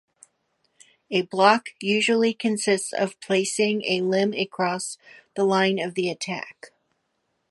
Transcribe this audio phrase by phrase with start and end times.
[1.11, 4.97] A block usually consists of placing a limb across
[5.35, 6.71] the line of the attack.